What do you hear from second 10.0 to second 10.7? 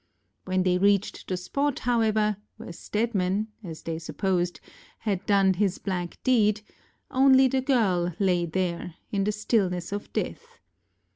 death.